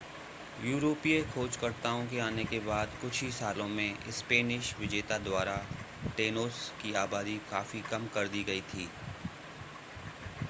[0.59, 5.55] यूरोपीय खोजकर्ताओं के आने के बाद कुछ ही सालों में स्पेनिश विजेता द्वारा
[6.17, 8.89] टेनोस की आबादी काफी कम कर दी गई थी